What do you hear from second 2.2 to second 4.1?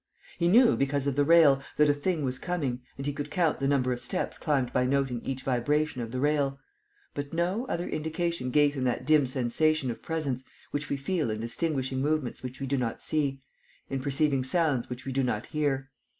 was coming and he could count the number of